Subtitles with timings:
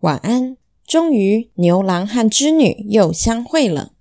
[0.00, 0.56] 晚安。
[0.90, 3.92] 终于牛郎和织女又相会了。